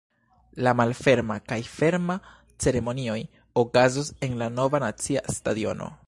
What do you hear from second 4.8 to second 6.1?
nacia stadiono.